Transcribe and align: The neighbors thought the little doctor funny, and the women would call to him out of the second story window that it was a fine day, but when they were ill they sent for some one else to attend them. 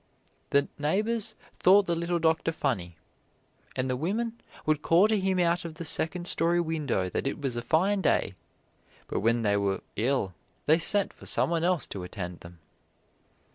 The 0.49 0.67
neighbors 0.79 1.35
thought 1.59 1.85
the 1.85 1.95
little 1.95 2.17
doctor 2.17 2.51
funny, 2.51 2.97
and 3.75 3.87
the 3.87 3.95
women 3.95 4.41
would 4.65 4.81
call 4.81 5.07
to 5.07 5.19
him 5.19 5.37
out 5.37 5.63
of 5.63 5.75
the 5.75 5.85
second 5.85 6.27
story 6.27 6.59
window 6.59 7.07
that 7.11 7.27
it 7.27 7.39
was 7.39 7.55
a 7.55 7.61
fine 7.61 8.01
day, 8.01 8.33
but 9.05 9.19
when 9.19 9.43
they 9.43 9.57
were 9.57 9.81
ill 9.97 10.33
they 10.65 10.79
sent 10.79 11.13
for 11.13 11.27
some 11.27 11.51
one 11.51 11.63
else 11.63 11.85
to 11.85 12.01
attend 12.01 12.39
them. 12.39 12.57